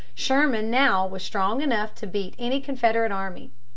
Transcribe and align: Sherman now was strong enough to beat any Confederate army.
Sherman 0.15 0.71
now 0.71 1.05
was 1.05 1.21
strong 1.23 1.61
enough 1.61 1.93
to 1.93 2.07
beat 2.07 2.33
any 2.39 2.59
Confederate 2.59 3.11
army. 3.11 3.51